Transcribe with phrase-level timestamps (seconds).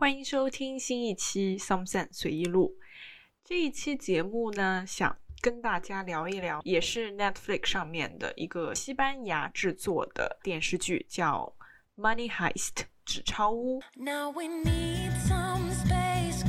[0.00, 2.74] 欢迎收听新一期《Something 随意录》。
[3.44, 11.54] 这一期节目呢，想跟大家聊一聊，也是 Netflix 上面的一个西班牙制作的电视剧，叫
[12.02, 13.82] 《Money Heist》纸钞屋。
[13.94, 16.48] Now we need some space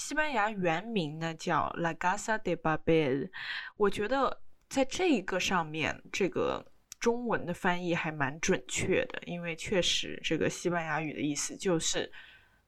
[0.00, 3.28] 西班牙原名呢叫 La Casa de Babel，
[3.76, 6.64] 我觉得在这一个上面，这个
[6.98, 12.10] 中文的翻译还蛮准确的，因为确实这个西班牙语的意思就是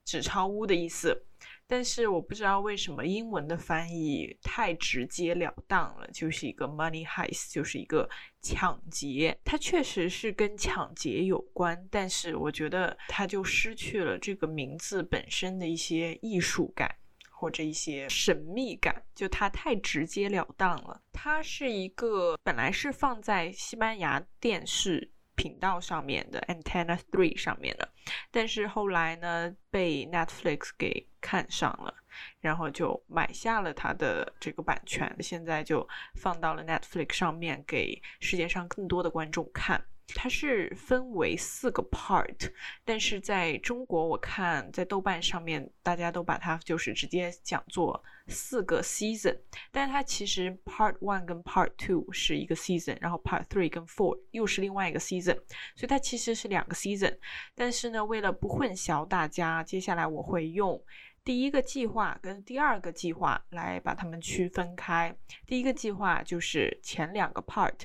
[0.04, 1.24] 纸钞屋的意思。
[1.66, 8.06] 但是我不知道为什么英文的翻译太直截了当了，就是一个 money heist，就是一个
[8.42, 9.34] 抢劫。
[9.42, 16.94] 它确实是跟抢劫有关，但是我觉得它就失去了这个名字本身的一些艺术感。
[17.42, 21.02] 或者一些神秘感，就它太直截了当了。
[21.12, 27.88] 它是一个本来是放在西班牙电视频道上面的 Antenna Three 上面的，
[28.30, 31.92] 但是后来呢被 Netflix 给看上了，
[32.38, 39.84] 然后就买下了它的这个版权，现在就放到了 Netflix 上面给世界上更多的观众看。
[40.14, 42.50] 它是分为四个 part，
[42.84, 49.36] 但是在中国我看在豆瓣上面大家都把它就是直接讲做四个 season，
[49.70, 55.34] 但是它其实 part one 跟 part two 是一个 season，然后 part three 跟 four 又是另外一个 season，
[55.74, 57.16] 所以它其实是两个 season。
[57.54, 60.80] 但是呢，为了不混淆大家，接下来我会用
[61.24, 65.16] 第一个计划跟第二个计划来把它们区分开。
[65.46, 67.80] 第一个计划就是前两个 part。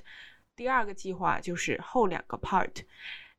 [0.58, 2.84] 第二个计划就是后两个 part。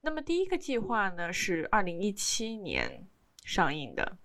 [0.01, 3.05] 那么第一个计划呢是二零一七年
[3.45, 4.17] 上映的，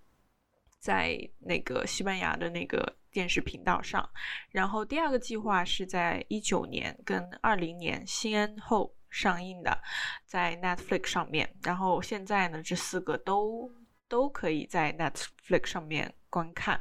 [0.78, 4.08] 在那个西班牙的那个电视频道上。
[4.50, 9.76] 然后第二个计划是在一九年跟二零年先后上映的，
[10.24, 11.52] 在 Netflix 上面。
[11.64, 13.68] 然后现在呢，这四个都
[14.08, 16.80] 都可以在 Netflix 上面观看。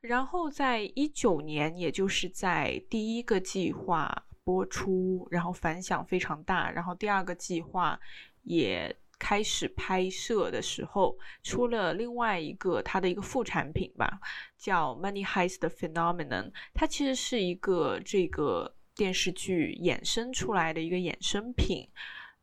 [0.00, 4.24] 然后在一九年，也就是在第一个计划。
[4.44, 7.98] 播出，然后反响非常大，然后第二个计划
[8.42, 14.20] 也开始拍摄的时候，出了另外一个它的一个副产品吧，
[14.58, 21.88] 叫《Money Heist Phenomenon》，它其实是一个这个电视剧衍生出来的一个衍生品，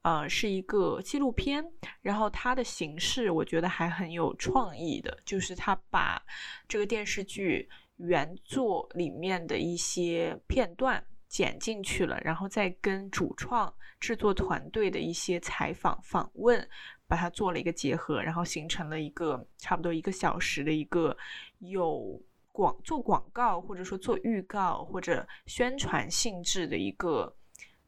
[0.02, 1.64] 呃，是一个纪录片，
[2.02, 6.20] 然后它的形式我觉得还很有创意的，就是它把
[6.68, 11.04] 这个电视剧原作里面的一些片段。
[11.32, 16.70] 剪进去了，然后再跟主创制作团队的一些采访访问，
[17.08, 21.16] 把它做了一个结合，然后形成了一个差不多一个小时的一个
[21.60, 22.22] 有
[22.52, 27.34] 广做广告或者说做预告或者宣传性质的一个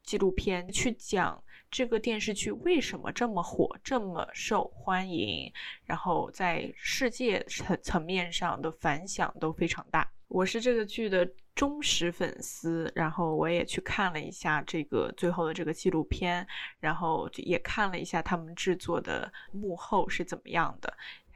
[0.04, 5.52] 纪录片，去讲这个电视剧为什么这么火，这么受欢迎，
[5.84, 10.10] 然后在世界层层面上的反响都非常大。
[10.33, 16.45] 我是这个剧的忠实粉丝，然后我也去看了一下这个最后的这个纪录片，
[16.80, 20.91] 然后也看了一下他们制作的幕后是怎么样的。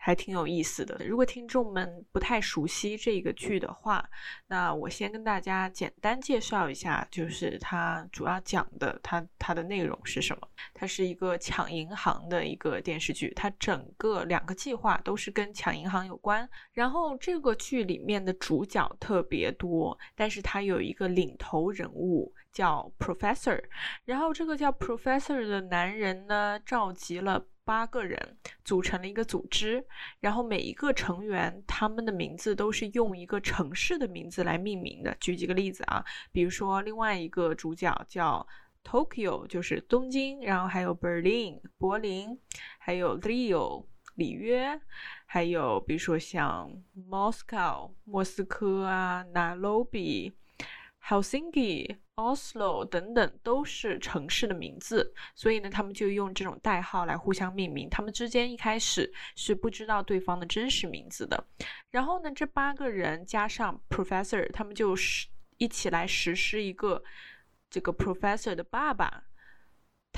[0.08, 0.98] 还挺有意思的。
[1.06, 4.10] 如果听众们不太熟悉这个剧的话，
[4.48, 10.48] 那我先跟大家简单介绍一下，就是它主要讲的它它的内容是什么。
[10.74, 16.50] 它是一个抢银行的一个电视剧，它整个两个计划都是跟抢银行有关。
[16.72, 23.62] 然后这个剧里面的主角特别多，但是它有一个领头人物叫 Professor，
[24.06, 27.46] 然后这个叫 Professor 的男人呢，召集了。
[27.68, 28.18] 八个人
[28.64, 29.86] 组成了一个组织，
[30.22, 35.14] 然后每一个成员他们的名字都是用一个城市的名字来命名的。
[35.20, 38.48] 举几个例子啊，比如说另外一个主角叫
[38.86, 42.40] Tokyo 就是东京，然后还有 Berlin 柏林，
[42.80, 43.86] 还有 Rio
[44.16, 44.80] 里约，
[45.26, 50.32] 还有比如说像 Moscow 莫斯科啊，Nairobi。
[52.18, 57.88] Oslo 等等都是城市的名字，所以呢，他们就用这种代号来互相命名。
[57.90, 61.46] 他们之间一开始是不知道对方的真实名字的。
[61.92, 65.28] 然后呢，这八个人加上 Professor，他们就是
[65.58, 67.04] 一起来实施一个
[67.70, 69.26] 这个 Professor 的爸爸。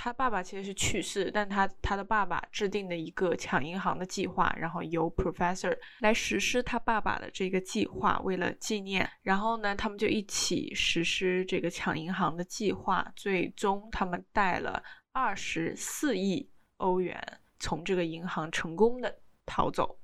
[0.02, 14.82] 他爸爸其实是去世，但他他的爸爸制定的一个抢银行的计划，然后由 Professor 来实施他爸爸的这个计划，为了纪念，然后呢，他们就一起实施这个抢银行的计划，最终他们带了
[15.12, 17.22] 二十四亿欧元
[17.60, 19.14] 从这个银行成功的
[19.46, 20.00] 逃走。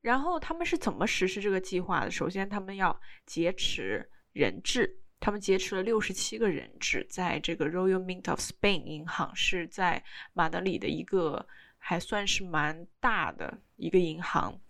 [0.00, 2.08] 然后他们是怎么实施这个计划的？
[2.08, 2.96] 首先，他们要
[3.26, 5.00] 劫持人质。
[5.24, 10.04] 他们劫持了六十七个人质，在这个 Royal Mint of Spain 银行是在
[10.34, 11.48] 马德里的一个
[11.78, 14.60] 还算是蛮大的一个银行。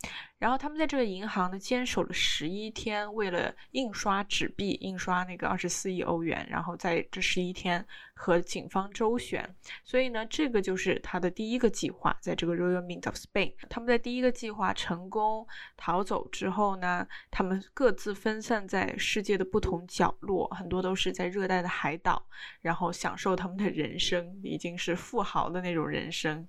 [0.44, 6.46] 然后他们在这个银行呢坚守了十一天，为了印刷纸币，印刷那个二十四亿欧元。
[6.50, 7.82] 然后在这十一天
[8.12, 9.42] 和警方周旋，
[9.84, 13.54] 所以呢，这个就是他的第一个计划，在这个 Royal Mint of Spain。
[13.70, 15.46] 他们在第一个计划成功
[15.78, 22.22] 逃走之后呢，他们各自分散在世界的不同角落，很多都是在热带的海岛，
[22.60, 26.46] 然后享受他们的人生，已经是富豪的那种人生。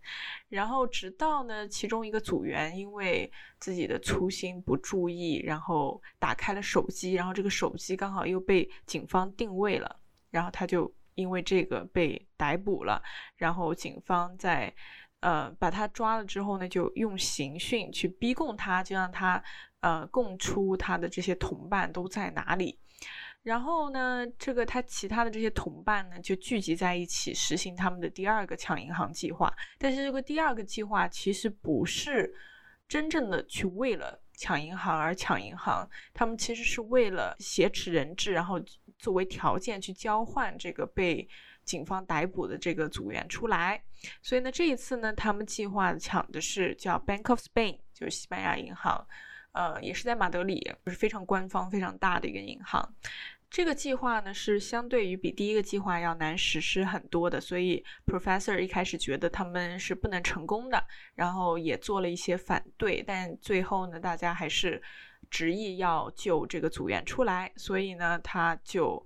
[0.49, 3.31] 然后直到呢，其中一个组员因为
[3.65, 13.01] 自己的粗心不注意，然后打开了手机，然后这个手机刚好又被警方定位了，然后他就因为这个被逮捕了。
[13.35, 14.71] 然后警方在
[15.21, 19.43] 呃把他抓了之后呢，就用刑讯去逼供他，就让他
[19.79, 22.77] 呃供出他的这些同伴都在哪里。
[23.41, 29.51] 然后呢，这个他其他的这些同伴呢，就聚集在一起实行他们的第二个抢银行计划。
[29.79, 32.31] 但是这个第二个计划其实不是。
[32.87, 38.61] 真正的去为了抢银行而抢银行，他们其实是为了挟持人质，然后
[38.99, 41.27] 作为条件去交换这个被
[41.63, 43.81] 警方逮捕的这个组员出来。
[44.21, 49.07] 所以呢，这一次呢，他们计划抢的是叫 Bank of Spain，就是西班牙银行，
[49.53, 52.93] 呃，也是在马德里，就是非常官方、非常大的一个银行。
[53.49, 64.81] 这个计划呢是相对于比第一个计划要难实施很多的，所以 Professor 一开始觉得他们是不能成功的，然后也做了一些反对，但最后呢，大家还是
[65.29, 69.05] 执意要救这个组员出来，所以呢，他就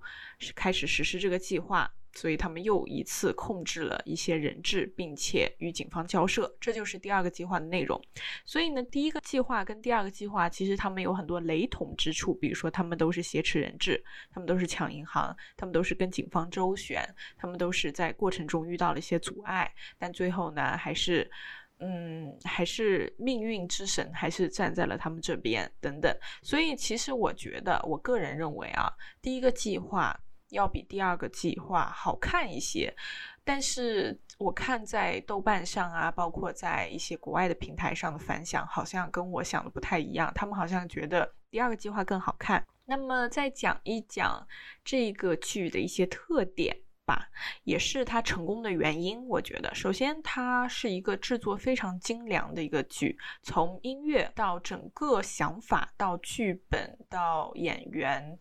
[0.54, 1.90] 开始实施这个计划。
[2.12, 8.00] 所以他们又一次控制了一些人质，并且与警方交涉，这就是第二个计划的内容。
[8.44, 14.02] 所以呢，第一个计划跟第二个计划其实他们有很多雷同之处，比如说他们都是挟持人质，
[14.32, 17.02] 他们都是抢银行，他们都是跟警方周旋，
[17.36, 21.30] 他们都是在过程中遇到了一些阻碍，但最后呢，还是，
[21.78, 26.14] 嗯，还是命运之神还是站在了他们这边等等。
[26.42, 28.90] 所以其实我觉得，我个人认为啊，
[29.22, 30.18] 第一个计划。
[30.50, 32.94] 要比第二个计划好看一些，
[33.44, 40.32] 但是我看在豆瓣上啊，包括在一些国外的平台上的反响，好像跟我想的不太一样。
[40.34, 42.66] 他们好像觉得第二个计划更好看。
[42.84, 44.46] 那么再讲一讲
[44.84, 47.28] 这个剧的一些特点吧，
[47.62, 49.24] 也是它成功的原因。
[49.28, 58.38] 我觉得，首先它是一个制作非常精良的一个剧，从音乐到整个想法，到剧本，到演员。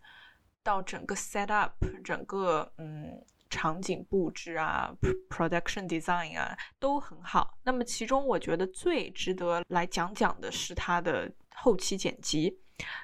[0.70, 1.74] 到整个 set up，
[2.04, 4.94] 整个嗯场景布置啊
[5.28, 7.58] ，production design 啊都很好。
[7.64, 12.56] 那么其中我觉得最值得来讲讲的是它的后期剪辑。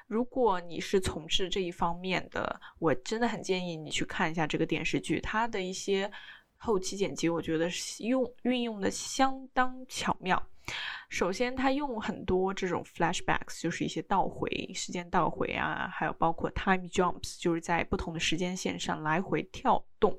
[0.06, 6.08] 如果你是从事这一方面的，我真的很建议你去看一下这个电视剧，它的一些
[6.56, 7.68] 后期剪辑，我觉得
[7.98, 10.40] 用运用的相当巧妙。
[11.08, 20.18] 首先，他用很多这种 flashbacks，就是一些倒回时间倒回啊，还有包括 time jumps，就是在不同的时间线上来回跳动。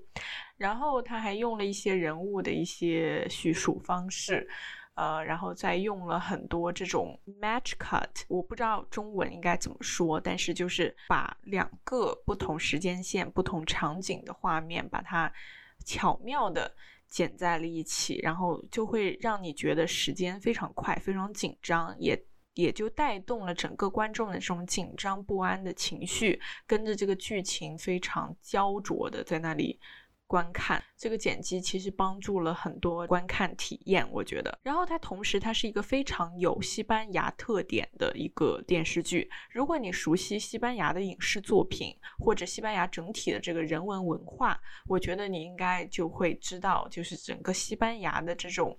[0.55, 4.47] 然后他还用了一些人物的一些叙述方式，
[4.95, 15.31] 呃，然后再用了很多这种 match cut，我不知道中文应该怎么说，但是就是把两个不同时间线、不同场景的画面，把它
[15.83, 16.73] 巧妙的。
[17.07, 22.21] 剪在了一起，然后就会让你觉得时间非常快，非常紧张，也
[22.53, 29.79] 也就带动了整个观众的这种紧张不安的情绪，跟着这个剧情非常焦灼的在那里
[30.27, 30.83] 观看。
[30.95, 34.59] 这个剪辑其实帮助了很多观看体验，我觉得。
[34.61, 39.29] 然后它同时它是一个非常有西班牙特点的一个电视剧。
[39.49, 48.77] 如果你熟悉西班牙的影视作品或者西班牙整体的这个人文文化，我觉得你应该就会知道，就是整个西班牙的这种。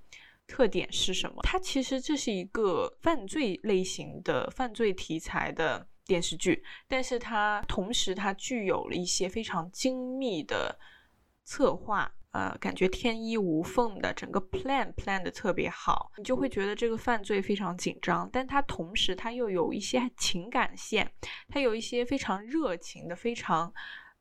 [0.50, 1.42] 特点是什么？
[1.42, 10.74] 它其实这是一个犯罪类型的犯罪题材的电视剧，但是它同时它具有了一些非常精密的
[11.48, 21.10] 策划，呃，感觉天衣无缝的，整个 plan plan 的特别好，你就会觉得这个犯罪非常紧张，但它同时它又有一些情感线，
[21.48, 23.72] 它有一些非常热情的、非常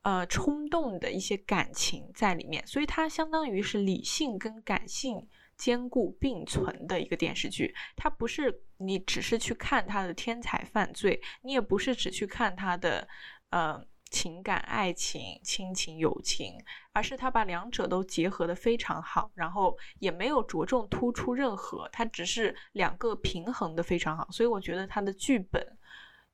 [0.04, 5.28] 呃冲动的一些感情在里面，所以它相当于是理性跟感性。
[5.58, 13.08] 兼顾并存的一个电视剧，它不是你只是去看他的天才犯罪，你也不是只去看他的
[13.50, 16.54] 呃情感、爱情、亲情、友情，
[16.94, 25.78] 而是他把两者都结合的非常好，然后也没有着重突出任何，它只是两个平衡的非常好，所以我觉得他的剧本。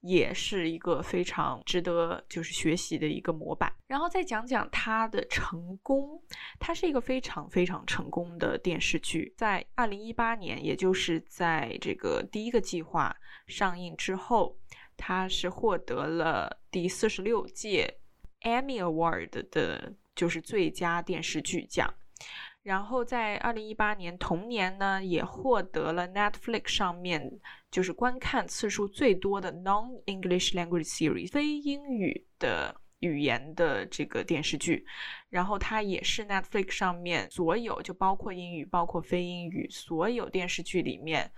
[0.06, 6.22] 也是一个非常值得就是学习的一个模板，然后再讲讲它的成功。
[6.60, 13.16] 它是一个非常非常成功的电视剧，在二零一八年，也就是在这个第一个计划
[13.48, 14.58] 上映之后，
[14.98, 17.98] 他是获得了第四十六届
[18.42, 21.94] Emmy Award 的，就是最佳电视剧奖。
[22.62, 27.30] 然后在二零一八年同年呢，也获得了 Netflix 上面
[27.70, 34.86] 就是观看次数最多的 Non-English Language Series 非英语的语言的这个电视剧。
[35.30, 41.30] 然后它也是 Netflix 上面所有就包括英语、包括非英语所有电视剧里面，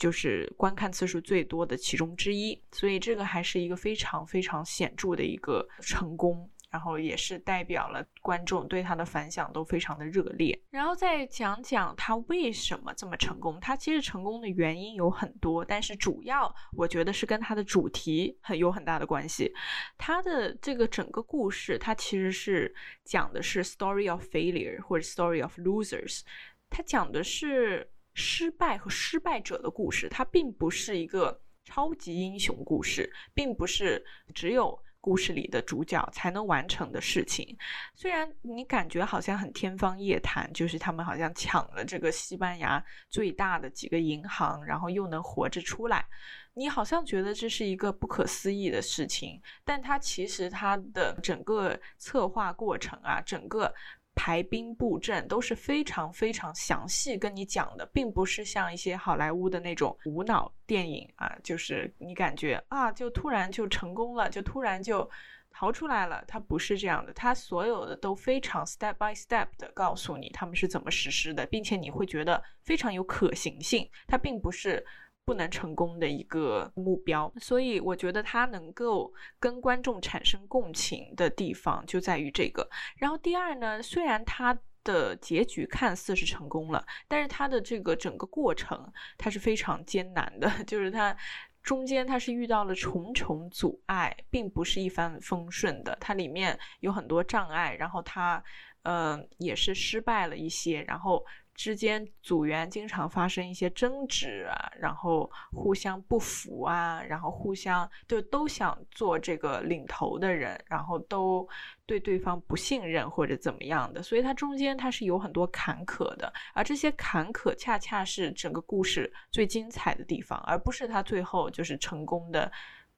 [0.00, 2.60] 就是观看次数最多的其中之一。
[2.72, 6.50] 所以这个还是一个非常非常显著的一个成功。
[6.70, 10.56] 然后也是代表了观众对他的反响都非常的热烈。
[10.70, 13.58] 然后再讲讲他为什么这么成功。
[13.58, 19.52] 他其实成功的原因有很多，但是主要我觉得是跟他的主题很有很大的关系。
[19.98, 22.72] 他的这个整个故事，它其实是
[23.04, 26.20] 讲的是 story of failure 或者 story of losers，
[26.68, 30.08] 它讲的是失败和失败者的故事。
[30.08, 34.80] 它并不是一个超级英雄故事，并不是只有。
[35.02, 37.56] 故事里的主角才能完成的事情，
[37.94, 46.04] 虽然你感觉好像很天方夜谭，就是他们好像抢了这个西班牙最大的几个银行，然后又能活着出来，
[46.52, 53.74] 你好像觉得这是一个不可思议的事情，但它其实它的整个策划过程啊，整个。
[54.22, 65.08] 排兵布阵都是非常非常详细跟你讲的，并不是像一些好莱坞的那种无脑电影啊，就是你感觉啊，就突然就成功了，就突然就
[65.50, 66.22] 逃出来了。
[66.28, 73.88] 它不是这样的，它所有的都非常 step by step 的告诉你他们是怎么实施的，并且你会觉得非常有可行性。
[74.06, 74.84] 它并不是。
[75.24, 82.68] 不能成功的一个目标，所以我觉得他能够跟观众产生共情的地方就在于这个。
[82.96, 91.16] 然后第二呢，虽然他的结局看似是成功了，但是他的这个整个过程他是非常艰难的， 就是他
[91.62, 95.96] 中间他是遇到了重重阻碍，并不是一帆风顺的。
[96.00, 98.42] 它里面有很多障碍，然后他
[98.82, 101.24] 呃也是失败了一些，然后。
[101.60, 111.46] 之间组员经常发生一些争执啊，然后互相不服啊，然后互相就都想做这个领头的人，然后都
[111.84, 122.50] 对对方不信任或者怎么样的，所以它中间它是有很多坎坷的，而这些坎坷恰恰是整个故事最精彩的地方，而不是他最后就是成功的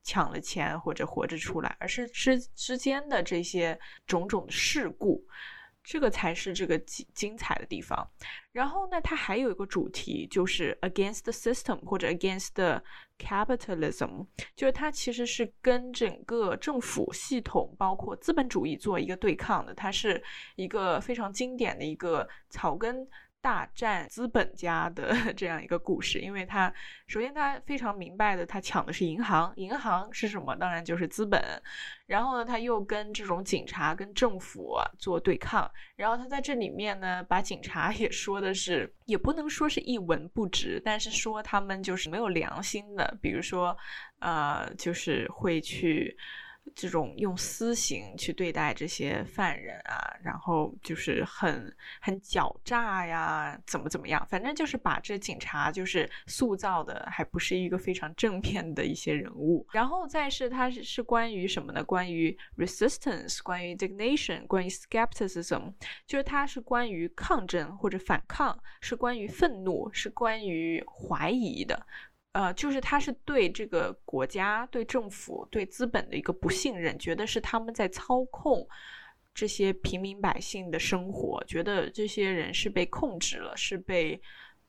[0.05, 3.77] 抢了钱或者活着出来，而是之之间的这些
[4.07, 5.21] 种种的事故。
[5.83, 8.09] 这个才是这个精精彩的地方。
[8.53, 12.83] 然后呢，它还有一个主题，就是 against the system 或者 against the
[13.19, 19.75] capitalism，就是它其实是跟整个政府系统，包括资本主义做一个对抗的。
[19.75, 20.23] 它是
[20.57, 23.09] 一个非常经典的一个草根。
[23.43, 26.73] 大战资本家的 这样一个故事，因为他
[27.09, 30.55] 首先他非常明白的，他抢的是银行，银行是什么？
[30.55, 31.43] 当然就是资本。
[32.07, 35.69] 然后呢，他又跟这种警察、跟政府做对抗。
[35.97, 43.77] 然后他在这里面呢，把警察也说的是，也不能说是一文不值，但是说他们就是没有良心的，比如说，
[44.21, 46.17] 呃，就是会去。
[46.75, 59.67] 这种用私刑去对待这些犯人啊，然后就是很很狡诈呀，怎么怎么样，反正就是把这警察就是塑造的还不是一个非常正面的一些人物。
[59.73, 61.85] 然后再是它是是关于什么呢？
[61.85, 65.75] 关于 resistance，关于 indignation，关于 skepticism，
[66.07, 71.87] 就是它是关于抗争或者反抗，是关于愤怒，是关于怀疑的。
[72.33, 78.67] 呃，就是他是对这个国家、对政府、对资本的一个不信任，觉得是他们在操控
[79.35, 84.19] 这些平民百姓的生活，觉得这些人是被控制了，是被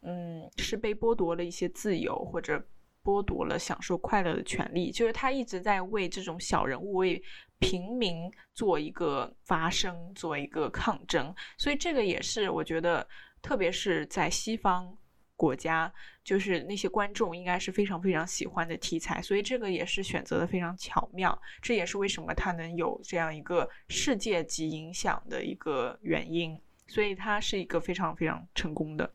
[0.01, 2.61] 嗯是被剥夺了一些自由，或者
[3.01, 4.91] 剥夺了享受快乐的权利。
[4.91, 7.23] 就是他一直在为这种小人物、为
[7.59, 11.33] 平民做一个发声，做一个抗争。
[11.57, 13.07] 所以这个也是我觉得，
[13.41, 14.97] 特别是在西方。
[15.43, 26.57] 国家就是那些观众应该是非常非常喜欢的题材，所以这个也是选择的非常巧妙，这也是为什么它能有这样一个世界级影响的一个原因，
[26.87, 29.13] 所以它是一个非常非常成功的。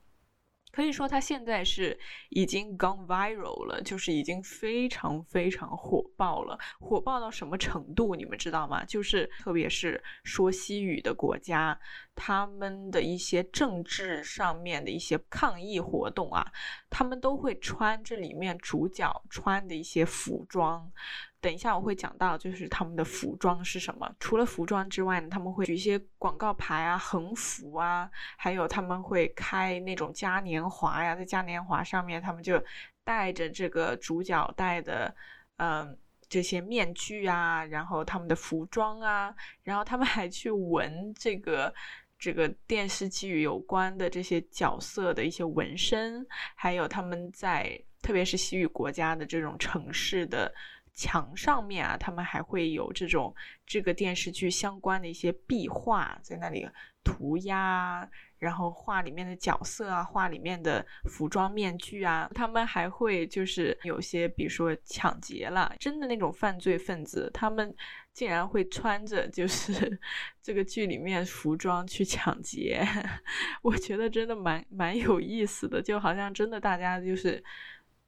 [0.71, 6.55] 可以说，它现在是已经 gone viral 了，就是已经非常非常火爆了。
[6.79, 8.85] 火爆到什么程度，你们知道吗？
[8.85, 11.77] 就是特别是说西语的国家，
[12.21, 16.45] 他们的一些政治上面的一些抗议活动啊，
[16.89, 20.91] 他们都会穿这里面主角穿的一些服装。
[21.39, 24.13] 等一下我会讲到，就是他们的服装是什么。
[24.19, 32.61] 除了服装之外呢，他们会举一些广告牌啊、横幅啊，还有他们会开那种嘉年华呀，在嘉年华上面，他们就
[33.05, 35.15] 戴着这个主角戴的，
[35.55, 35.97] 嗯，
[36.27, 39.33] 这些面具啊，然后他们的服装啊，
[39.63, 41.73] 然后他们还去纹这个
[42.19, 46.23] 这个电视剧有关的这些角色的一些纹身，
[46.53, 50.53] 还有他们在特别是西域国家的这种城市的。
[50.95, 53.33] 墙上面啊，他们还会有这种
[53.65, 56.67] 这个电视剧相关的一些壁画，在那里
[57.05, 58.05] 涂鸦，
[58.39, 62.29] 然后画里面的角色啊，画里面的服装、面具啊。
[62.33, 67.73] 他们还会就是有些，比如说抢劫了，真的那种犯罪分子，他们
[68.13, 69.99] 竟然会穿着就是
[70.41, 72.81] 这个剧里面服装去抢劫。
[73.61, 77.43] 我觉得真的蛮蛮有意思的，就好像真的大家就是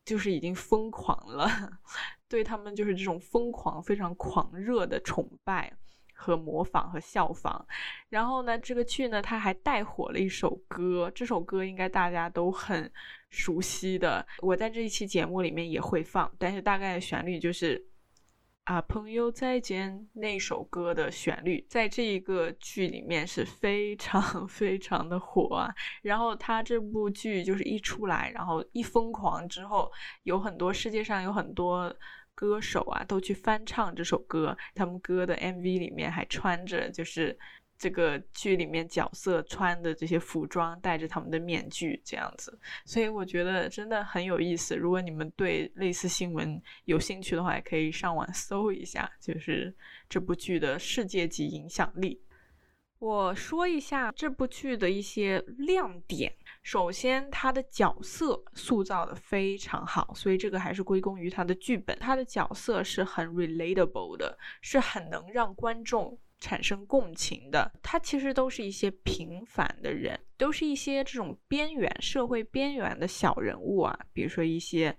[0.06, 1.48] 就是已经疯狂了。
[2.28, 5.74] 对他们就是这种疯狂、非常狂热的崇拜
[6.22, 7.66] 和模仿和效仿。
[8.10, 12.92] 然后呢，这个剧呢，它还带火了一首歌，这首歌应该大家都很
[13.32, 14.26] 熟悉的。
[14.40, 17.84] 我在这一期节目里面也会放，但是大概的旋律就是
[18.66, 25.74] 啊，朋友再见那首歌的旋律，在这一个剧里面是非常 非常的火啊。
[26.04, 29.92] 然后他这部剧就是一出来，然后一疯狂之后，
[30.24, 31.92] 有很多世界上有很多。
[32.34, 34.58] 歌手啊，都去翻唱这首歌。
[34.74, 37.38] 他们歌的 MV 里面还穿着，就是
[37.78, 42.58] 这个剧里面角色穿的这些服装，戴着他们的面具这样子。
[42.86, 44.76] 所以我觉得真的很有意思。
[44.76, 49.74] 如果你们对类似新闻有兴趣的话，也可以上网搜一下，就是
[50.10, 52.22] 这部剧的世界级影响力。
[53.00, 56.32] 我说一下这部剧的一些亮点。
[56.64, 61.98] 首先，他的角色塑造的非常好，所以这个还是归功于他的剧本。
[62.00, 67.72] 他的角色是很 relatable 的，是很能让观众产生共情的。
[67.82, 74.96] 他其实都是一些平凡的人，都是一些这种边缘社会边缘的小人物啊，比如说一些。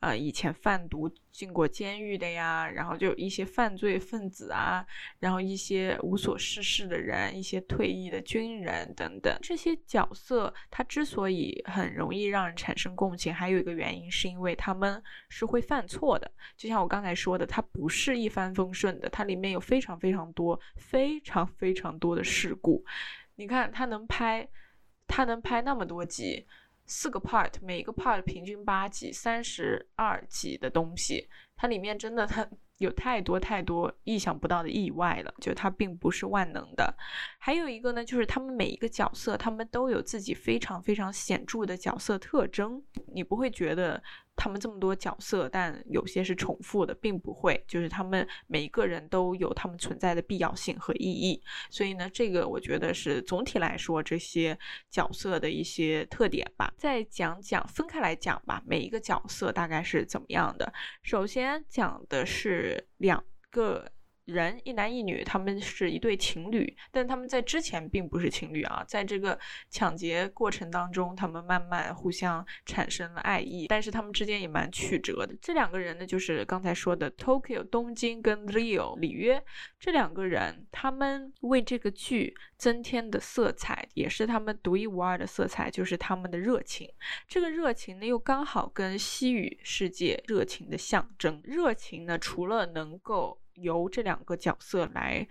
[0.00, 4.84] 呃，以前贩毒进过监狱的呀，然后就一些犯罪分子啊，
[5.18, 16.30] 然后一些无所事事的人，一些退役的军人等等，这些角色他之所以很容易让人产生共情，还有一个原因是因为他们是会犯错的。
[16.56, 22.82] 就像我刚才说的，它不是一帆风顺的，它里面有非常非常多、非常非常多的事故。
[23.34, 24.48] 你看，他能拍，
[25.06, 26.46] 他能拍那么多集。
[26.90, 32.44] 四个 part，每一个 part 平均八集，三十二集的东西，它里面真的它
[32.78, 36.92] 有太多太多意想不到的意外了，就它并不是万能的。
[37.38, 42.82] 还有一个呢，就是他们每一个角色，他们都有自己非常非常显著的角色特征，
[43.14, 44.02] 你不会觉得。
[44.42, 51.42] 他们这么多角色，但有些是重复的，并不会，就是他们每一个人都有他们存在的必要性和意义。
[51.68, 56.72] 所以呢，这个我觉得是总体来说这些角色的一些特点吧。
[56.78, 60.72] 再讲讲分开来讲吧，每一个角色大概是怎么样的。
[61.02, 63.92] 首先讲的是两个。
[64.30, 69.38] 人，一男一女，他们是一对情侣，但他们在之前并不是情侣啊，在这个
[69.68, 75.34] 抢劫过程当中，他们慢慢互相产生了爱意，但是他们之间也蛮曲折的。
[75.40, 79.42] 这两个人呢，就是刚才说的 Tokyo 东京跟 Rio 里约
[79.78, 86.88] 这两个人，他们为这个剧增添的色彩，也是他们独一无二的色彩，就是他们的热情。
[87.26, 91.40] 这个热情呢，又刚好跟西语世界热情的象征。
[91.44, 95.26] 热情呢，除了能够由这两个角色来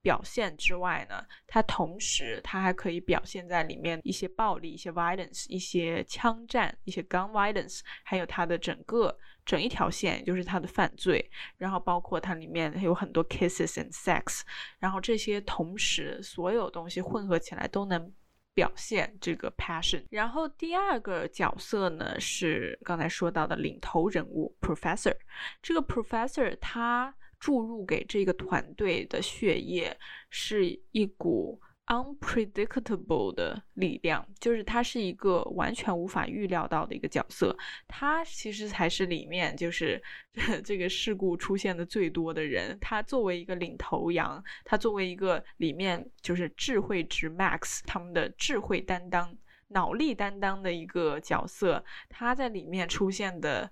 [0.00, 14.42] 表现之外呢，它同时它还可以表现在里面一些暴力、一些 violence、一些枪战、一些 gun violence，还有它的整个整一条线，就是它的犯罪，然后包括它里面有很多 kisses and sex，
[14.78, 18.12] 然后这些同时所有东西混合起来都能。
[18.54, 25.16] 表现这个 passion，然后第二个角色呢是刚才说到的领头人物 professor，
[25.62, 29.98] 这个 professor 他注入给这个团队的血液
[30.30, 37.58] 是一股 unpredictable 的力量，就是他是一个完全无法预料到的一个角色。
[37.88, 40.00] 他其实才是里面就是
[40.64, 42.78] 这个事故出现的最多的人。
[42.80, 53.68] 他作为一个领头羊，他作为一个里面就是智慧值 max，他们的智慧担当、脑力担当的一个角色，他在里面出现的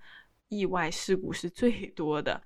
[0.49, 2.43] 意外事故是最多的。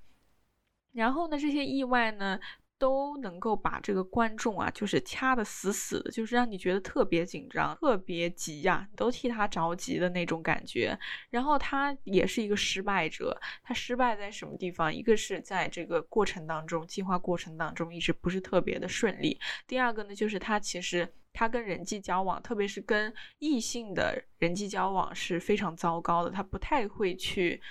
[0.95, 2.41] 然后呢，这些意外呢？
[2.77, 10.99] 都能够把这个观众啊，就是掐得死死的，就是让你觉得特别紧张、特别急呀，都替他着急的那种感觉。
[11.31, 14.93] 然后他也是一个失败者，他失败在什么地方？
[14.93, 19.41] 一个是在这个过程当中，计划过程当中一直不是特别的顺利。
[19.69, 27.63] 第二个呢，就是他其实他跟人际交往，特别是跟异性的人际交往是非常糟糕的，他不太会去。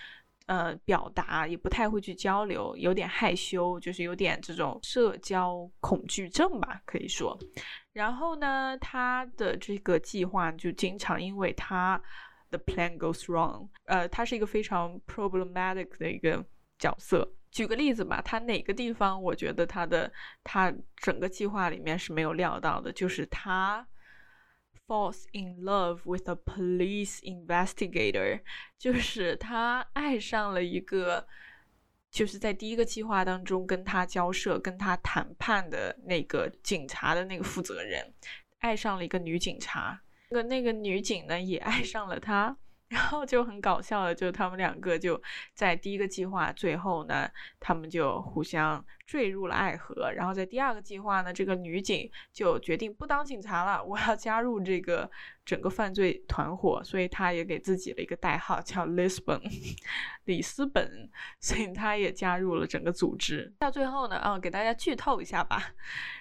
[0.46, 7.38] 呃，表达也不太会去交流，有点害羞，就是有点这种社交恐惧症吧，可以说。
[7.94, 12.02] 然后呢，他的这个计划就经常因为他
[12.52, 16.44] 的 plan goes wrong，呃，他是一个非常 problematic 的一个
[16.78, 17.26] 角色。
[17.52, 20.12] 举个例子吧，他哪个地方我觉得他的
[20.44, 23.88] 他整个计划里面是没有料到的，就是他。
[24.94, 28.42] Falls in love with a police investigator，
[28.78, 31.26] 就是他爱上了一个，
[32.12, 38.14] 就是在第一个计划当中跟他交涉、跟他谈判的那个警察的那个负责人，
[38.60, 40.00] 爱上了一个女警察。
[40.30, 42.56] 那个那个女警呢，也爱上了他。
[42.90, 45.20] 然后就很搞笑的，就他们两个就
[45.56, 47.28] 在第一个计划最后呢，
[47.60, 50.12] 他们就互相坠入了爱河。
[50.12, 55.10] 然后在第二个计划呢，这个女警就决定不当警察了，我要加入这个
[55.46, 59.42] 整个犯罪团伙，所以她也给自己了一个代号叫 Lisbon，
[60.26, 63.54] 里斯本，所以她也加入了整个组织。
[63.60, 65.72] 到最后呢，啊，给大家剧透一下吧，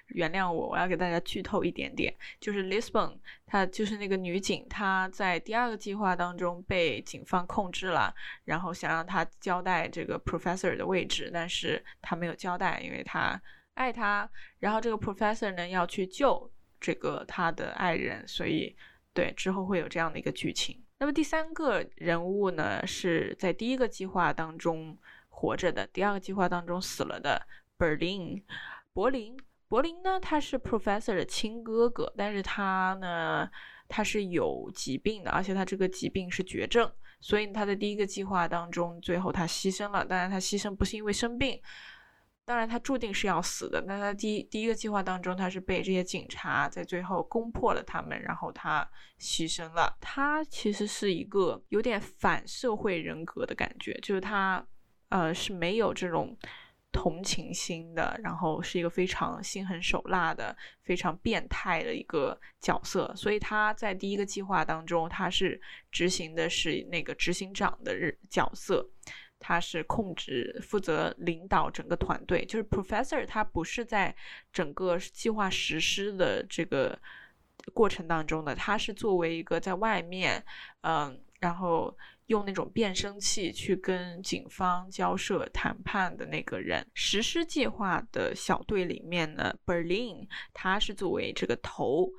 [0.07, 6.43] 原谅我，我要给大家剧透一点点，就是 Lisbon，她就是那个女警，她在第二个计划当中。
[6.67, 8.13] 被警方控制了，
[8.45, 13.41] 然后想让他交代这个 professor 的位置，但是他没有交代，因为他
[13.75, 14.29] 爱他。
[14.59, 18.75] 然后这个 professor 呢要去救这个他的爱人，所以
[19.13, 20.83] 对之后会有这样的一个剧情。
[20.99, 24.97] 那么第三个人物呢是在第一个计划当中
[25.29, 27.41] 活着的，第二个计划当中死了的
[27.77, 28.43] Berlin
[28.93, 29.37] 柏林。
[29.67, 33.49] 柏林呢他是 professor 的亲哥哥，但是他呢。
[33.89, 40.03] 他是有疾病的，而且他这个疾病是绝症，所以他在第一个计划当中，最后他牺牲了。
[40.03, 41.61] 当然，他牺牲不是因为生病，
[42.45, 43.81] 当然他注定是要死的。
[43.87, 48.87] 那他第一第一个计划当中，他是被这些警察在最后攻破了他们，然后他
[49.19, 49.97] 牺牲了。
[50.01, 54.65] 他其实是一个有点反社会人格的感觉，就是他
[55.09, 56.37] 呃是没有这种。
[56.95, 65.59] 同情心的，然后是一个非常心狠手辣的、非常变态的一个角色，所以他在第一个计划当中，他是
[65.91, 68.87] 执行的是那个执行长的日角色，
[69.43, 72.43] 他是控制、负责领导整个团队。
[72.45, 74.15] 就是 Professor，他不是在
[74.51, 76.97] 整个计划实施的这个
[77.73, 80.43] 过程当中的，他是作为一个在外面，
[80.81, 81.95] 嗯，然后。
[82.27, 92.09] 用那种变声器去跟警方交涉谈判的那个人，实施计划的小队里面呢，Berlin 他是作为这个头，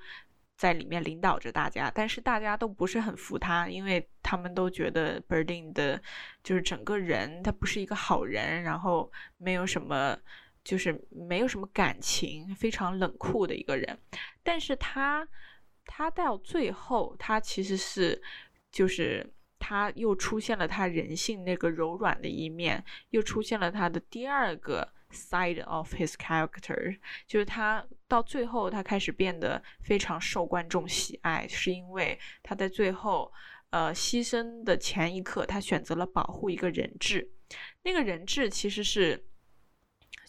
[0.57, 6.01] 在里面领导着大家，但是大家都不是很服他，因为他们都觉得 Berlin 的，
[6.43, 10.17] 就是整个人他不是一个好人，然后没有什么，
[10.63, 13.99] 就是没有什么感情，非常冷酷的一个人，
[14.43, 15.27] 但是他，
[15.85, 18.23] 他到最后，他其实是，
[18.71, 19.33] 就是。
[19.67, 27.83] 他又出现了他人性那个柔软的一面，又出现了他的第二个 side of his character，就是他
[28.15, 33.33] 到最后他开始变得非常受观众喜爱，是因为他在最后
[33.71, 37.29] 呃牺牲的前一刻，他选择了保护一个人质，
[37.83, 39.25] 那个人质其实是。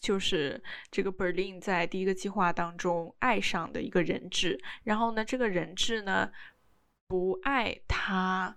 [0.02, 6.32] 就是这个 Berlin 在第一个计划当中爱上的一个人质，然后呢，这个人质呢
[7.08, 8.56] 不爱他，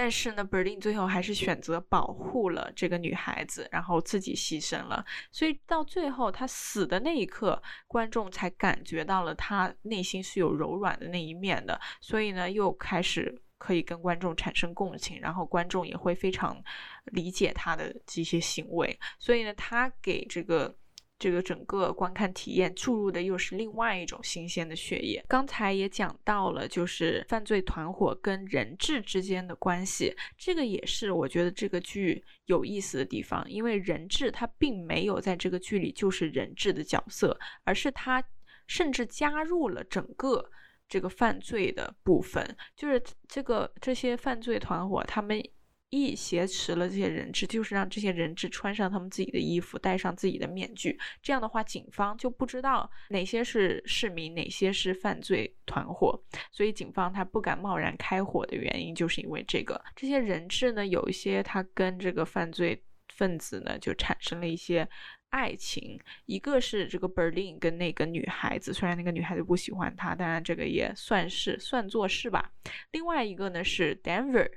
[0.00, 5.04] 但是呢，Berlin 最后还是选择保护了这个女孩子，然后自己牺牲了。
[5.32, 16.62] 所以到最后他死的那一刻，观众才感觉到了他内心是有柔软的那一面的，所以呢，又开始可以跟观众产生共情，然后观众也会非常
[17.06, 18.96] 理解他的这些行为。
[19.18, 20.78] 所以呢，他给这个。
[21.18, 25.24] 这个整个观看体验注入的又是另外一种新鲜的血液。
[25.28, 33.44] 刚才也讲到了，就是犯罪团伙跟人质之间的关系，这个也是我觉得这个剧有意思的地方。
[33.50, 38.22] 因为人质他并没有在这个剧里就是人质的角色，而是他
[38.66, 40.48] 甚至加入了整个
[40.88, 45.42] 这个犯罪的部分，就是这个这些犯罪团伙他们。
[45.90, 50.98] 意挟持了这些人质，就是让这些人质穿上他们自己的衣服，戴上自己的面具。
[51.22, 56.22] 这样的话，警方就不知道哪些是市民，哪些是犯罪团伙。
[56.52, 59.82] 所以，警方他不敢贸然开火的原因，就是因为这个。
[59.96, 62.82] 这些人质呢，有一些他跟这个犯罪
[63.14, 64.86] 分子呢，就产生了一些
[65.30, 65.98] 爱情。
[66.26, 72.52] 一个是这个 Berlin 跟那个女孩子，虽然那个女孩子不喜欢他，当然这个也算是算作是吧。
[72.90, 74.50] 另外一个呢是 Denver。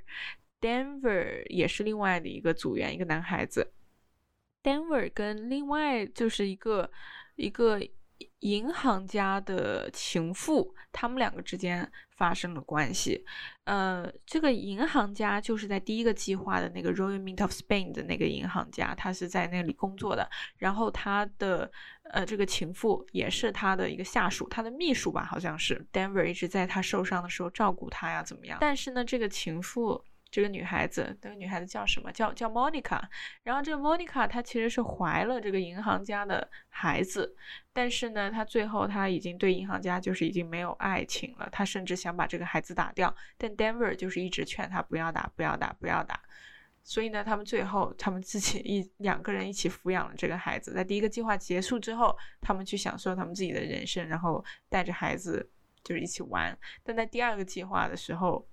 [0.62, 3.72] Denver 也是另外的一个组员，一个男孩子。
[4.62, 6.88] Denver 跟另外就是一个
[7.34, 7.80] 一个
[8.38, 13.24] 银行家的情妇，他们两个之间发生了关系。
[13.64, 20.30] 呃，这个银行家就是在第一个计划的那个 Royal Mint of Spain 的那个银行家，他是在那里工作的。
[20.56, 21.68] 然后他的
[22.04, 25.84] 呃这个情妇也是他的一个下属，他的秘书吧，好像是。
[25.92, 28.58] Denver 一直在他受伤的时候照顾他呀，怎么样？
[28.60, 30.04] 但是呢，这个情妇。
[30.32, 32.10] 这个女孩子，那个女孩子叫什么？
[32.10, 32.98] 叫叫 Monica。
[33.42, 37.36] 然后这个 Monica 她其实是怀了这个银行家的孩子，
[37.70, 43.14] 但是呢，她最后她已经对银行家就是已经没有爱情了，她甚至想把这个孩子打掉。
[43.36, 46.18] 但 Denver 就是一直劝她不要打，不要打，不要打。
[46.82, 50.72] 所以呢，他们最后他们自己一两个人一起抚养了这个孩子。
[50.72, 55.48] 在第一个计划结束之后，他们去享受他们自己的人生，然后带着孩子
[55.84, 56.58] 就是一起玩。
[56.82, 58.48] 但在第二个计划的时候，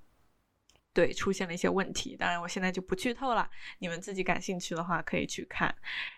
[0.99, 5.73] 对，出现了一些问题，当然我现在就不剧透了，你们自己感兴趣的话可以去看。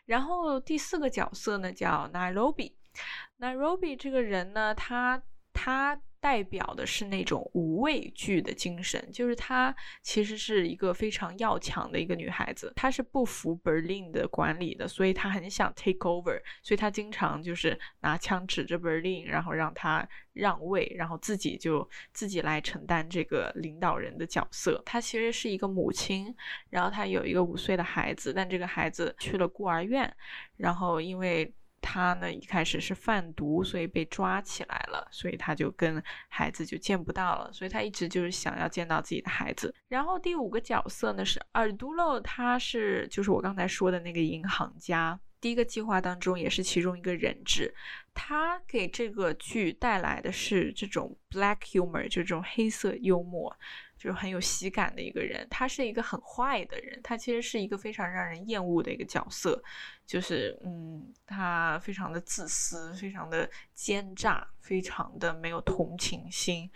[0.05, 5.21] 然后第四个角色呢叫 Nairobi，Nairobi 这个人呢，他
[5.53, 6.01] 他。
[6.21, 24.79] 代表的是那种无畏惧的精神，就是她其实是一个非常要强的一个女孩子，她是不服 Berlin 的管理的，所以她很想 take over，所以她经常就是拿枪指着 Berlin，然后让他让位，然后自己就自己来承担这个领导人的角色。
[24.85, 26.33] 她其实是一个母亲，
[26.69, 30.15] 然后她有一个五岁的孩子，但这个孩子去了孤儿院，
[30.57, 31.51] 然后因为。
[31.81, 39.73] 他呢一开始是贩毒，所以被抓起来了，所以他就跟孩子就见不到了，所以他一直就是想要见到自己的孩子。
[39.87, 47.73] 然后第五个角色呢是尔杜洛，他是就是我刚才说的那个银行家，第一个计划当中也是其中一个人质。
[48.13, 53.57] 他给这个剧带来的是这种 black humor，就这种黑色幽默。
[54.01, 59.63] 就是很有喜感的一个人，他是一个很坏的人，他其实是一个非常让人厌恶的一个角色，
[60.07, 66.67] 就是嗯，他非常的自私，非常的奸诈，非常的没有同情心，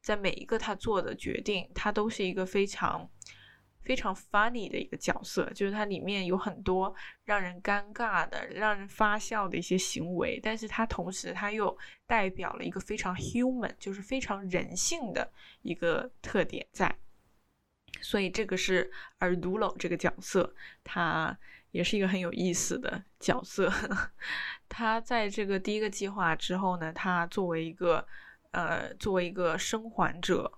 [0.00, 3.06] 在每一个他做的决定，他都是一个非常。
[3.84, 15.30] 非常 funny 的一个角色，就是它里面有很多让人尴尬的、让人发笑的一些行为，但是它同时它又代表了一个非常 human，就是非常人性的
[15.62, 16.94] 一个特点在。
[18.00, 21.36] 所以这个是尔杜鲁这个角色，他
[21.72, 23.70] 也是一个很有意思的角色。
[24.68, 28.06] 他在这个第一个计划之后呢，他作为一个
[28.52, 30.50] 呃作为一个生还者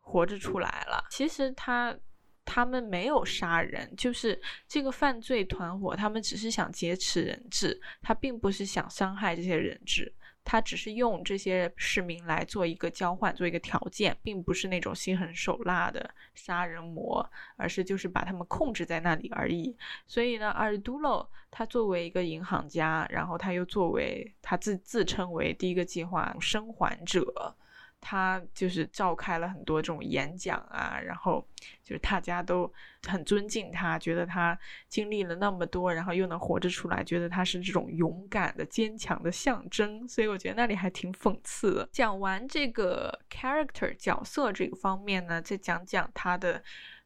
[0.00, 1.06] 活着出来了。
[1.10, 1.96] 其实他。
[2.44, 10.12] 他们没有杀人，就是这个犯罪团伙，他们只是想劫持人质，他并不是想伤害这些人质，
[10.44, 19.74] 他只是用这些市民来做一个交换，做一个条件，并不是那种心狠手辣的杀人魔，而是就是把他们控制在那里而已。
[20.06, 27.56] 所以呢，阿尔杜洛他作为一个银行家，然后他又作为他自自称为第一个计划生还者。
[28.04, 31.42] 他就是召开了很多这种演讲啊，然后
[31.82, 32.70] 就是大家都
[33.08, 40.06] 很尊敬他，觉得他经历了那么多，然后又能活着出来，觉得他是这种勇敢的、坚强的象征。
[40.06, 41.88] 所以我觉得那里还挺讽刺的。
[41.90, 46.62] 讲完这个 character 角色这个方面呢，再讲讲他的。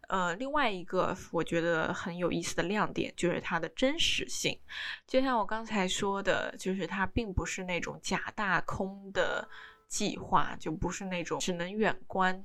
[0.09, 4.59] 呃，另外一个我觉得很有意思的亮点就是它的真实性，
[5.07, 9.47] 就像我刚才说的，就是它并不是那种假大空的
[9.89, 12.45] 计划，就不是那种只能远观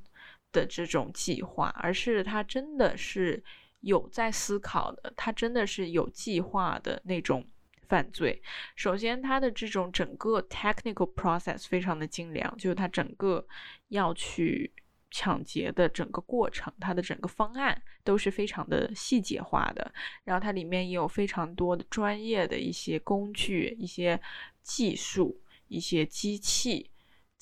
[0.51, 3.43] 的这种计划，而是他真的是
[3.81, 7.45] 有在思考的，他真的是有计划的那种
[7.87, 8.41] 犯罪。
[8.75, 13.45] 首先，它的这种整个 technical process 非常的精良，就是它整个
[13.89, 14.73] 要去。
[15.15, 24.19] 抢劫的整个过程，它的整个方案都是非常的细节化的，然后它里面也有非常多的专业的一些工具、一些
[24.63, 26.89] 技术、一些机器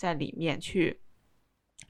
[0.02, 1.00] 在里面去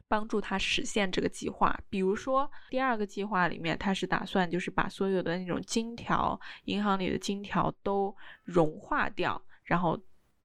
[0.09, 1.79] 帮助他实现这个计划。
[1.89, 9.97] 比如说，第二个计划里面，他是打算就是把所有的那种金条，银行里的金条都融化掉，然后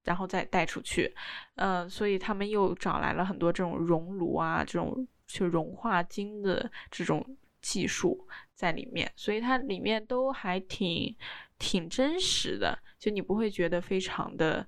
[0.05, 1.13] 然后再带出去。
[1.57, 5.09] 嗯，所以他们又找来了很多这种熔炉啊，这种。
[5.29, 11.13] 去融化金的这种技术在里面，所以它里面都还挺
[11.59, 14.65] 挺真实的，就你不会觉得非常的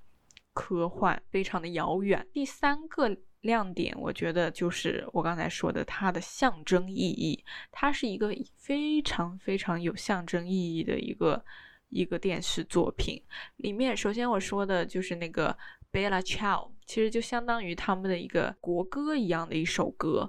[0.58, 2.26] 科幻，非常的遥远。
[2.32, 11.44] 第三个亮点，我觉得就是我刚才说的它的象征意义，它是一个非常非常有象征意义的一个
[11.90, 13.22] 一个电视作品。
[13.58, 15.56] 里面首先我说的就是那个
[15.92, 20.28] Bella Ciao，其实就相当于他们的一个国歌一样的一首歌。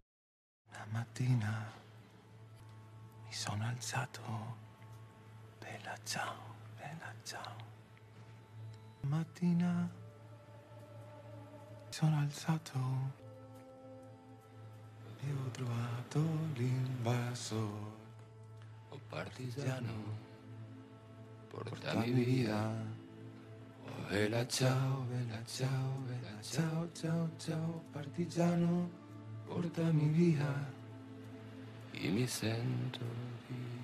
[11.99, 12.79] Sono alzato
[15.19, 16.21] e ho trovato
[16.53, 17.91] l'invasor.
[18.87, 19.93] Oh partigiano,
[21.49, 22.71] portami via.
[23.83, 28.89] Oh vela ciao, vela ciao, vela ciao, ciao, ciao, partigiano,
[29.43, 30.71] portami via.
[31.91, 33.03] E mi sento
[33.45, 33.78] di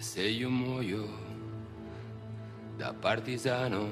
[0.00, 1.06] E se io muoio
[2.78, 3.86] da partigiano,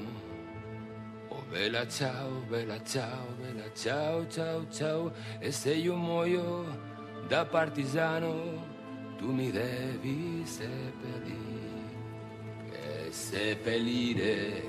[1.27, 5.11] oh vela ciao, vela ciao, vela ciao, ciao, ciao.
[5.39, 6.65] E se io muoio
[7.27, 8.33] da partigiano,
[9.19, 11.77] tu mi devi seppellire,
[12.71, 14.63] e seppellire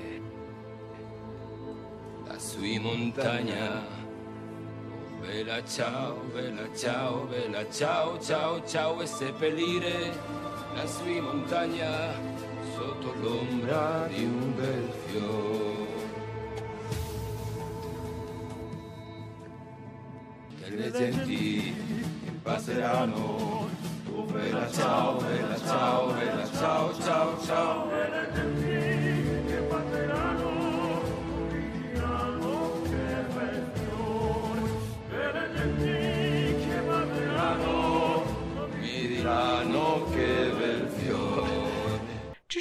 [2.27, 3.81] lassù in montagna.
[5.21, 10.40] Vela ciao, vela ciao, vela ciao, ciao, ciao e seppellire
[10.73, 12.13] lassù in montagna
[12.75, 15.69] sotto l'ombra di un bel fiore.
[20.63, 21.75] E le genti
[22.41, 23.69] passeranno,
[24.13, 28.80] oh vela ciao, vela ciao, vela ciao, ciao, ciao.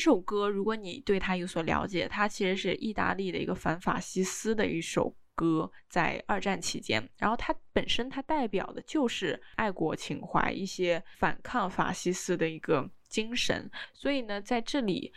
[0.00, 7.06] 这首歌，如果你对它有所了解，它其实是意大利的一个反法西斯的一首歌，在二战期间。
[7.18, 13.70] 然后它本身它代表的就是爱国情怀，一些反抗法西斯的一个精神。
[13.92, 15.12] 所以呢，在这里，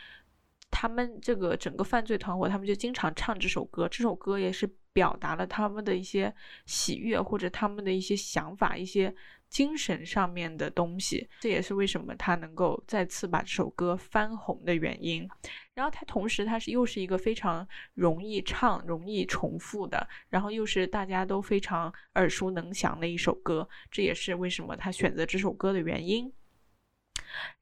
[0.69, 3.87] 他们这个整个犯罪团伙，他们就经常唱这首歌。
[3.87, 9.15] 这首歌也是表达了他们的一些喜悦，或者他们的一些想法，一些
[9.53, 11.29] 精神上面的东西。
[11.39, 15.29] 这也是为什么他能够再次把这首歌翻红的原因。
[15.75, 23.67] 然后他同时他是又是一个非常容易唱、容易重复的，然后又是大家都非常耳熟能详的一首歌。
[23.91, 26.33] 这也是为什么他选择这首歌的原因。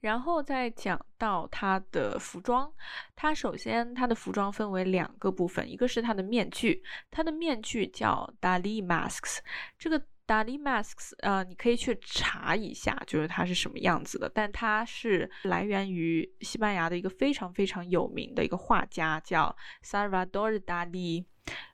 [0.02, 2.70] 然后再讲到他的服装，
[3.16, 9.40] 他首先他的服装分为两个部分，一个是他的面具，他的面具叫 Dali masks，
[9.80, 21.26] 这个 Dali masks，呃，你可以去查一下，就是它是什么样子的，但它是来源于西班牙的一个非常非常有名的一个画家，叫 Salvador Dali，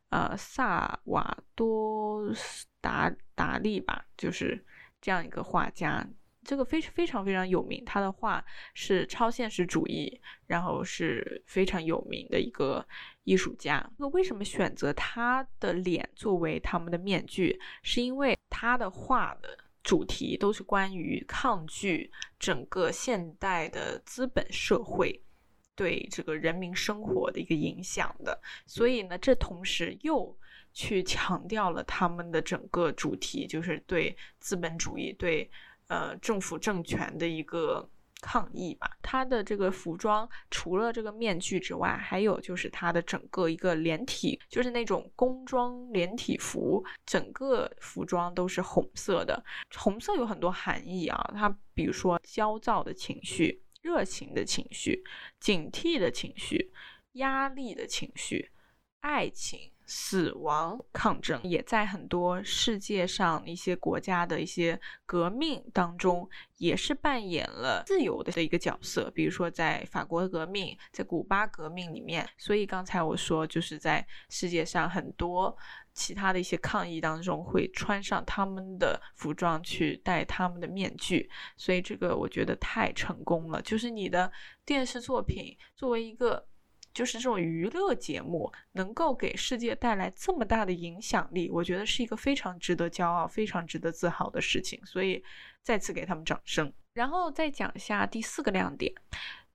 [0.10, 2.34] 呃，萨瓦多
[2.82, 4.66] 达达利吧，就是
[5.00, 6.04] 这样一个画家。
[6.48, 12.88] 这个非非常非常有名，他的画是超现实主义，然后是非常有名的一个
[13.26, 13.86] 艺术家。
[13.98, 17.60] 那为什么选择他的脸作为他们的面具？
[17.84, 25.22] 是因为他的画的主题都是关于抗拒整个现代的资本社会
[25.76, 28.42] 对这个人民生活的一个影响的。
[28.66, 30.34] 所以呢，这同时又
[30.72, 35.52] 去强调了他们的整个主题，就是对资本主义、对
[35.88, 37.90] 呃政府政权的一个
[38.22, 38.98] 抗议吧。
[39.02, 49.44] 他的这个服装除了这个面具之外，还有就是他的整个一个连体，就是那种工装连体服，整个服装都是红色的。
[49.76, 55.04] 红色有很多含义啊，它比如说焦躁的情绪、热情的情绪、
[55.40, 56.72] 警惕的情绪、
[57.14, 58.52] 压力的情绪、
[59.02, 59.72] 爱情。
[59.90, 69.10] 死亡抗争也在很多世界上一些国家的一些革命当中，也是扮演了自由的一个角色。
[69.12, 72.28] 比如说在法国革命，在古巴革命里面。
[72.38, 75.58] 所以刚才我说，就是在世界上很多
[75.94, 81.30] 其他的一些抗议当中，会穿上他们的服装去戴他们的面具。
[81.56, 83.62] 所以这个我觉得太成功了。
[83.62, 84.30] 就是你的
[84.66, 86.46] 电视作品作为一个。
[86.98, 94.84] 就是这种娱乐节目能够给世界带来这么大的影响力，我觉得是一个非常值得骄傲、非常值得自豪的事情。
[94.84, 95.24] 所以
[95.62, 96.74] 再次给他们掌声。
[96.94, 98.92] 然后再讲一下第四个亮点，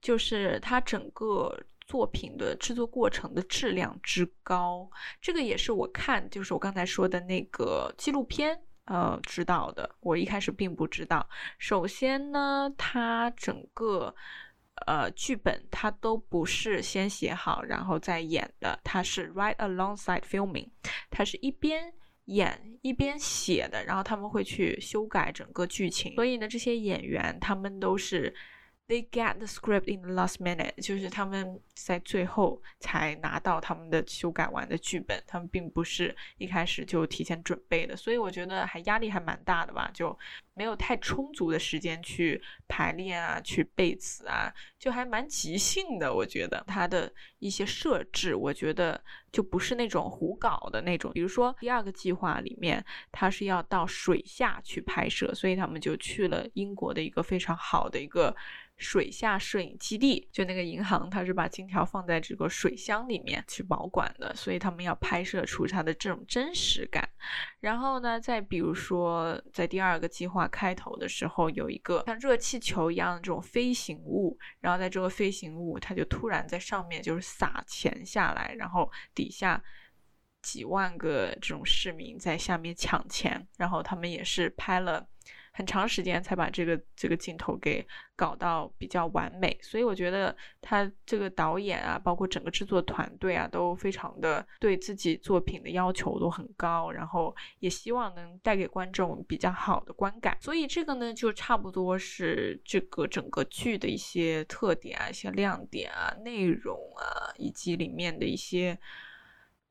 [0.01, 1.53] 就是它整个
[1.85, 4.89] 作品的制作过程的质量之高。
[5.19, 8.57] 这个也是我看，就是我刚才说的那个纪录片。
[8.85, 11.27] 呃，知道的，我一开始并不知道。
[11.57, 14.15] 首先呢，它整个。
[14.85, 20.69] 呃，剧本它都不是先写好然后再演的，它是 right alongside filming，
[21.09, 21.93] 它是一边
[22.25, 26.15] 演一边写的，然后他们会去修改整个剧情。
[26.15, 28.33] 所以呢，这些演员他们都是
[28.87, 40.17] they get the script in the last minute，就是他们在最后才拿到他们的修改完的剧本，他们并不是一开始就提前准备的，所以我觉得还压力还蛮大的吧，就。
[40.55, 46.13] 没有太充足的时间去排练啊，去背词啊，就还蛮即兴的。
[46.13, 51.11] 我觉得他的一些设置，我觉得就不是那种胡搞的那种。
[51.13, 58.35] 比如说第二个计划里面，他是要到水下去拍摄，所以他们就去了英国的一个非常好的一个
[58.77, 60.29] 水下摄影基地。
[60.31, 67.09] 就那个银行，它是把金条放在这个水箱里面去保管的，所以他们要拍摄出它的这种真实感。
[67.59, 70.42] 然后呢，再比如说在第二个计划。
[70.47, 79.63] 开头的时候有一个像热气球一样的这种飞行物，然后在这个飞行物，它就突然在上面就是撒钱下来，然后底下
[80.41, 85.07] 几万个这种市民在下面抢钱，然后他们也是拍了。
[85.55, 87.85] 很长时间才把这个这个镜头给
[88.15, 100.35] 搞到比较完美，所以我觉得他这个导演啊，包括整个制作团队啊，都非常的对自己作品的要求都很高，然后也希望能带给观众比较好的观感。
[100.41, 108.77] 所以这个呢，就差不多是这个整个剧的一些特点啊、一些亮点啊、内容啊，以及里面的一些。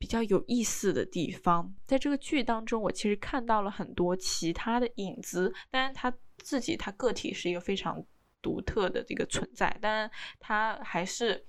[0.03, 5.49] 比较有意思的地方，在这个剧当中，我其实看到了很多其他的影子。
[5.71, 8.05] 当然，他自己他个体是一个非常
[8.41, 11.45] 独特的这个存在，但他还是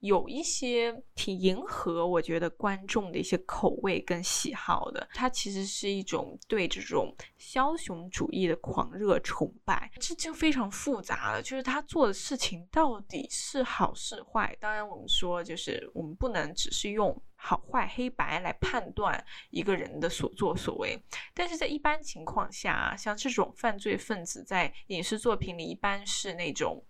[0.00, 5.08] 有一些挺迎合我觉得观众的一些口味跟喜好的。
[5.12, 11.42] 他其实是一种对这种枭雄主义的狂热崇拜，这就非常复杂了。
[11.42, 14.56] 就是他做的事情到底是好是坏？
[14.60, 17.20] 当然，我们说就是我们不能只是用。
[17.40, 21.00] 好坏黑白来判断一个人的所作所为，
[21.32, 26.84] 但是在一般情况下，啊像这种犯罪分子在影视作品里一般是那种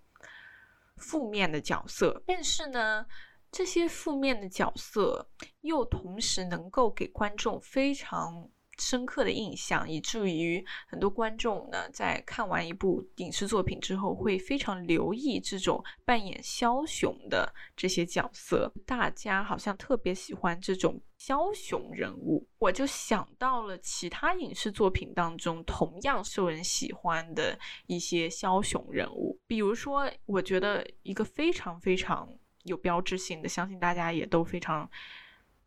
[0.98, 3.06] 负面的角色，但是呢，
[3.50, 5.30] 这些负面的角色
[5.60, 8.50] 又同时能够给观众非常。
[8.78, 18.72] 深刻的印象，以至于很多观众呢，在看完一部影视作品之后，会非常留意这种扮演枭雄的这些角色。
[18.86, 29.38] 大家好像特别喜欢这种枭雄人物，我就想到了其他影视作品当中同样受人喜欢的一些枭雄人物。
[29.46, 32.28] 比如说，我觉得一个非常非常
[32.62, 34.88] 有标志性的，相信大家也都非常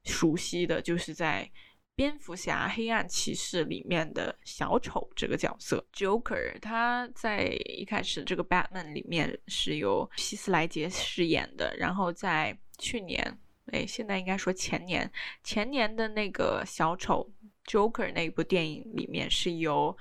[0.04, 1.52] 熟悉的就是在。
[1.96, 13.38] 蝙蝠侠黑暗骑士里面的小丑这个角色，Joker，他在一开始这个 Batman 里面是由希斯莱杰饰演的，然后在去年，
[13.68, 15.12] 哎，现在应该说前年，
[15.44, 17.32] 前年的那个小丑
[17.66, 19.96] Joker 那部电影里面是由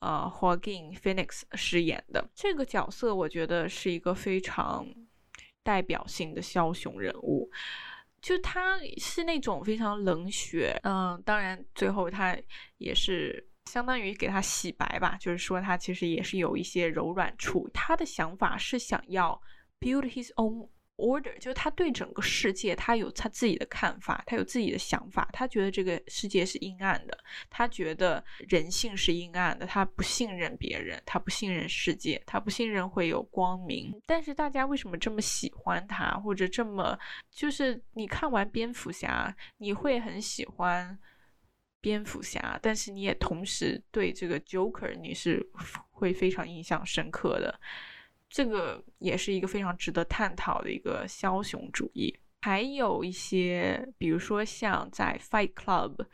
[0.00, 2.28] 呃 Joaquin Phoenix 饰演的。
[2.34, 4.86] 这个角色我觉得是一个非常
[5.62, 7.48] 代表性的枭雄人物。
[8.24, 12.34] 就他是那种非常冷血，嗯，当然最后他
[12.78, 17.68] 也是相当于给他洗白吧，就是说他其实也是有一些柔软处。
[17.74, 19.38] 他的想法是想要
[19.78, 20.66] build his own
[20.96, 27.18] order，就是他对整个世界他有他自己的看法，他有自己的想法，他觉得这个世界是阴暗的，
[27.50, 33.92] 他觉得人性是阴暗的，他不信任别人，他不信任世界，他不信任会有光明。
[34.06, 36.98] 但是大家为什么这么喜欢他，或者这么
[37.30, 40.98] 就是你看完蝙蝠侠，你会很喜欢。
[41.80, 45.46] 蝙蝠侠，但是你也同时对这个 Joker 你是
[45.90, 47.60] 会非常印象深刻的，
[48.34, 52.12] 这个也是一个非常值得探讨的一个枭雄主义。
[52.42, 56.04] 还有一些，比如说像在 Fight Club，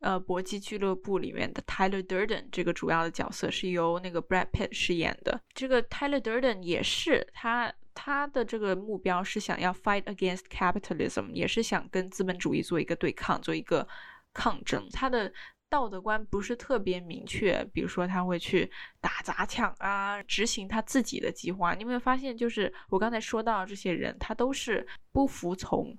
[0.00, 5.40] 呃，搏击俱乐部里面的 Tyler Durden 这个主要的角色是由那个 Brad Pitt 饰演的。
[5.54, 13.86] 这个 Tyler Durden 也是他他的这个目标是想要 fight against capitalism，也是想跟资本主义做一个对抗，做一个。
[14.32, 15.32] 抗争，他的
[15.70, 21.74] 道德观不是特别明确，比如说他会去打砸抢啊，执行他自己的计划。
[21.74, 25.96] 你有没有发现，就是我刚才说到这些人，他都是不服从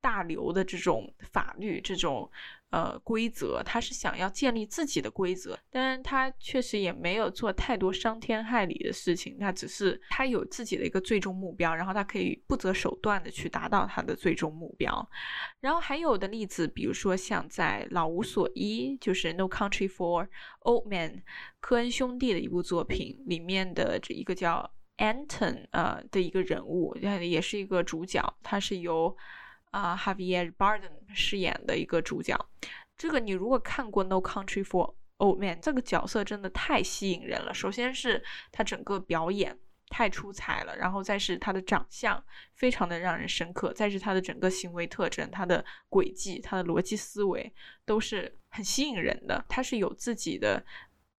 [0.00, 2.30] 大流的这种法律，这种。
[2.70, 15.10] 呃，规则他是想要建立自己的规则，但是他确实也没有做太多伤天害理的事情，他只是他有自己的一个最终目标，然后他可以不择手段的去达到他的最终目标。
[15.60, 20.28] 然后还有的例子，比如说像在《老无所依》就是《No Country for
[20.60, 21.10] Old Men》
[21.60, 29.16] 科恩兄弟的一部作品里面的这一个叫 Anton 呃的一个人物，也是一个主角，他是由。
[29.70, 32.36] 啊，Javier Bardem 饰演的一个主角，
[32.96, 37.52] 这个你如果看过《No Country for Old Men》，这个角色真的太吸引人了。
[37.52, 39.58] 首先是他整个表演
[39.90, 42.22] 太出彩了，然后再是他的长相
[42.54, 47.52] 非常的让人深刻，再是他的整个行为特征、他的轨迹、他的逻辑思维
[47.84, 49.44] 都是很吸引人的。
[49.48, 50.64] 他是有自己的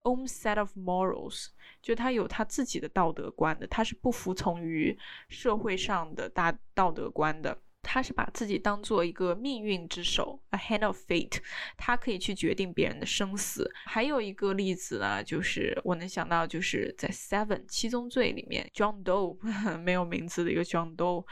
[0.04, 1.48] own set of morals，
[1.82, 4.98] 就他有他自己的道德观的，他是不服从于
[5.28, 7.62] 社会上的大道德观的。
[7.92, 11.40] 他是把自己当做一个命运之手，a hand of fate，
[11.76, 13.68] 他可以去决定别人的生死。
[13.86, 19.36] 还有一个例子呢，就是我能想到，就是在《Seven》七宗罪里面，John Doe
[19.82, 21.26] 没有名字的一个 John Doe。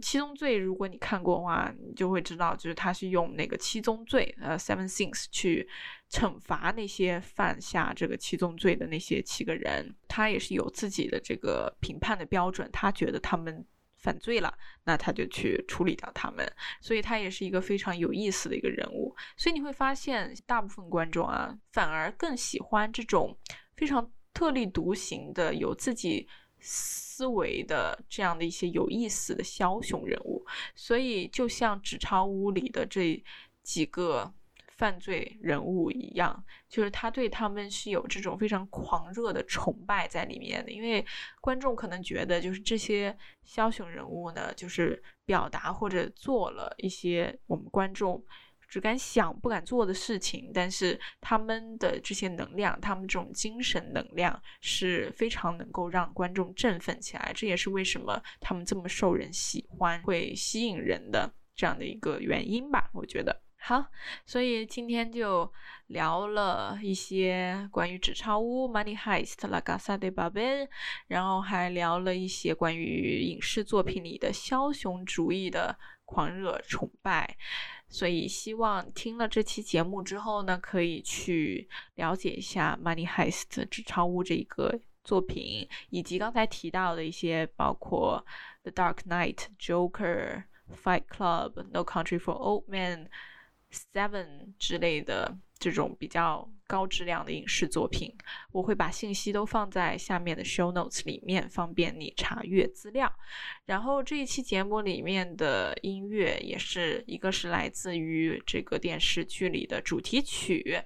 [0.00, 5.68] 七宗罪，如果你看过的话，你就会知道，就是他是用那个七宗罪，呃，Seven Sins 去
[6.08, 9.92] 惩罚那些犯下这个七宗罪的那些七个人。
[10.06, 13.66] 他也是有自己的这个评判的标准，他觉得他们。
[14.04, 14.52] 犯罪了，
[14.84, 16.46] 那他就去处理掉他们，
[16.82, 19.16] 所以他也是一个非常有意思的一个人物。
[19.38, 23.34] 所以你会发现，大部分观众啊，反而更喜欢这种
[23.74, 26.28] 非常特立独行的、有自己
[26.60, 30.44] 思维的这样的一些有意思的枭雄人物。
[30.74, 33.24] 所以，就像《纸钞屋》里的这
[33.62, 34.34] 几个。
[34.76, 40.70] 犯罪人物一样，就是他对他们是有这种非常狂热的崇拜在里面的。
[40.70, 41.04] 因为
[41.40, 43.16] 观众可能觉得，就是这些
[43.46, 48.22] 枭雄人物呢，就是表达或者做了一些我们观众
[48.68, 57.32] 只敢想不敢做的事情，但是他们的这些能量，他们这种精神能量是非常能够让观众振奋起来。
[57.32, 62.90] 这也是为什么他们这么受人喜欢，会吸引人的这样的一个原因吧？
[62.92, 63.44] 我觉得。
[63.66, 63.82] 好，
[64.26, 65.50] 所以今天就
[65.86, 70.68] 聊了一些关于《纸钞屋》（Money Heist）、La Casa de Papel，
[71.06, 77.38] 然后还聊了一些关于影视作品里的枭雄主义的狂热崇拜。
[77.88, 88.22] 所以希望听了这期节目之后呢，可以去了解一下《Money Heist》《纸钞屋》这一个作品，以及刚才提到的一些，包括
[88.70, 89.90] 《The Dark Knight》、《Joker》、
[90.84, 93.04] 《Fight Club》、《No Country for Old Men》。
[93.92, 98.14] Seven 之类的这种比较高质量的影视作品，
[98.52, 103.12] 我会把信息都放在下面的 show notes 里面，方便你查阅资料。
[103.64, 110.80] 然后这一期节目里面的音乐也是一个是来自于这个电视剧里的主题曲，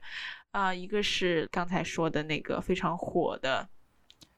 [0.52, 3.68] 啊，一个是刚才说的那个非常火的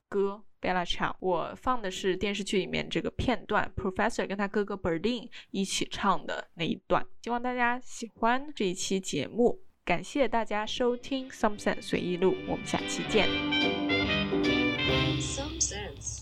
[0.08, 0.42] 歌。
[0.60, 13.28] Bella Ciao，我放的是电视剧里面这个片段，Professor 跟他哥哥 Berlin 一起唱的那一段，希望大家喜欢这一期节目，感谢大家收听 Some Sense 随意录，我们下期见。
[15.20, 16.19] Some sense.